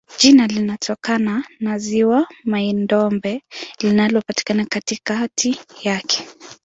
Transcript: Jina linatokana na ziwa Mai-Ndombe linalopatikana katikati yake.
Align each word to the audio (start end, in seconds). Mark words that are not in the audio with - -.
Jina 0.19 0.47
linatokana 0.47 1.43
na 1.59 1.77
ziwa 1.77 2.27
Mai-Ndombe 2.43 3.41
linalopatikana 3.79 4.65
katikati 4.65 5.59
yake. 5.83 6.27